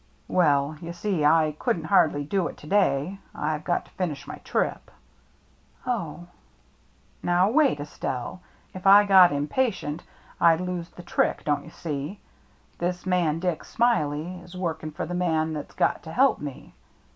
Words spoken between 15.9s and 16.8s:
to help me.